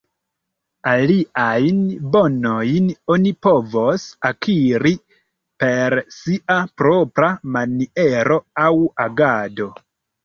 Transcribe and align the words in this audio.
Aliajn 0.91 1.81
bonojn 2.15 2.87
oni 3.15 3.33
povos 3.47 4.07
akiri 4.31 4.95
per 5.65 5.97
sia 6.17 6.59
propra 6.83 7.31
maniero 7.59 8.41
aŭ 8.67 8.75
agado. 9.09 9.71